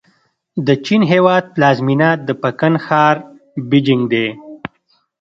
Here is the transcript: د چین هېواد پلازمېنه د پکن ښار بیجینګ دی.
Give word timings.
د 0.67 0.67
چین 0.85 1.01
هېواد 1.11 1.43
پلازمېنه 1.53 2.09
د 2.27 2.29
پکن 2.41 2.73
ښار 2.85 3.15
بیجینګ 3.69 4.03
دی. 4.13 4.27